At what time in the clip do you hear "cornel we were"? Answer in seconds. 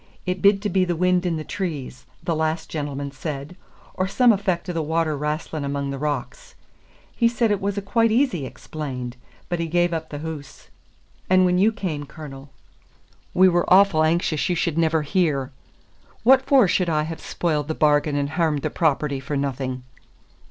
12.07-13.65